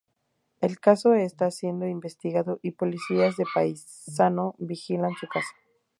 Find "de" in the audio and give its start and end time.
3.37-3.45